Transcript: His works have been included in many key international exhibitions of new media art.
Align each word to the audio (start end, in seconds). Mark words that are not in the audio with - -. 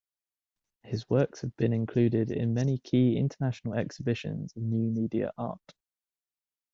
His 0.81 1.07
works 1.11 1.41
have 1.41 1.55
been 1.57 1.73
included 1.73 2.31
in 2.31 2.55
many 2.55 2.79
key 2.79 3.17
international 3.17 3.75
exhibitions 3.75 4.51
of 4.55 4.63
new 4.63 4.89
media 4.89 5.31
art. 5.37 5.75